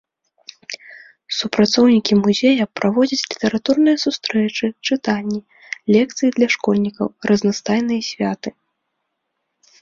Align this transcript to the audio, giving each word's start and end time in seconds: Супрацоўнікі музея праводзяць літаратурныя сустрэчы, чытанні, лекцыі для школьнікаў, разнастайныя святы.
Супрацоўнікі 1.39 2.13
музея 2.23 2.63
праводзяць 2.79 3.27
літаратурныя 3.33 3.97
сустрэчы, 4.05 4.65
чытанні, 4.89 5.39
лекцыі 5.97 6.29
для 6.39 6.47
школьнікаў, 6.57 7.07
разнастайныя 7.33 8.01
святы. 8.09 8.49